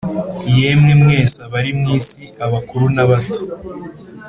[0.57, 2.23] yemwe mwese abari mw isi.
[2.45, 3.39] abakuru n'abato,